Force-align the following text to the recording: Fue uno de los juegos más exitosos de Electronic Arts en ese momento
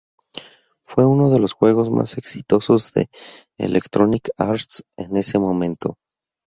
Fue 0.81 1.05
uno 1.05 1.29
de 1.29 1.37
los 1.39 1.53
juegos 1.53 1.91
más 1.91 2.17
exitosos 2.17 2.91
de 2.93 3.07
Electronic 3.59 4.31
Arts 4.39 4.83
en 4.97 5.15
ese 5.15 5.37
momento 5.37 5.97